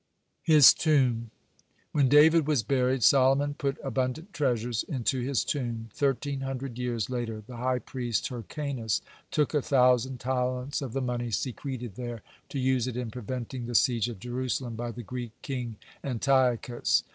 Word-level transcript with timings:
(143) 0.47 0.53
HIS 0.55 0.73
TOMB 1.13 1.29
When 1.91 2.09
David 2.09 2.47
was 2.47 2.63
buried, 2.63 3.03
Solomon 3.03 3.53
put 3.53 3.77
abundant 3.83 4.33
treasures 4.33 4.81
into 4.81 5.19
his 5.21 5.45
tomb. 5.45 5.89
Thirteen 5.93 6.39
hundred 6.41 6.79
years 6.79 7.11
later 7.11 7.43
the 7.45 7.57
high 7.57 7.77
priest 7.77 8.29
Hyrcanus 8.29 9.03
took 9.29 9.53
a 9.53 9.61
thousand 9.61 10.19
talents 10.19 10.81
of 10.81 10.93
the 10.93 11.01
money 11.01 11.29
secreted 11.29 11.93
there 11.97 12.23
to 12.49 12.57
use 12.57 12.87
it 12.87 12.97
in 12.97 13.11
preventing 13.11 13.67
the 13.67 13.75
siege 13.75 14.09
of 14.09 14.19
Jerusalem 14.19 14.73
by 14.75 14.89
the 14.89 15.03
Greek 15.03 15.33
king 15.43 15.75
Antiochus. 16.03 17.03